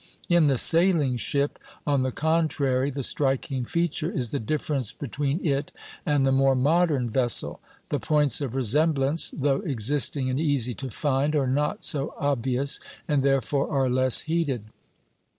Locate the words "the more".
6.25-6.55